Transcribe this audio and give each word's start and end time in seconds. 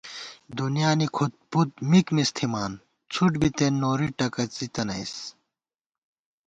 دُنیانی 0.57 1.07
کھُد 1.15 1.33
پُد 1.51 1.69
مِک 1.89 2.07
مِز 2.15 2.29
تھِمان، 2.35 2.71
څھُٹ 3.13 3.33
بِتېن 3.41 3.73
نوری 3.81 4.07
ٹکَڅِتَنَئیس 4.17 5.13